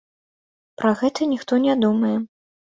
[0.79, 2.17] Пра гэта ніхто не думае.